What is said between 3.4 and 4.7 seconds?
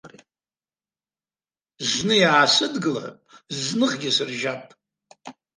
зныхгьы сыржьап.